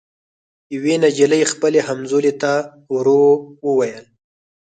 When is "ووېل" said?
3.65-4.05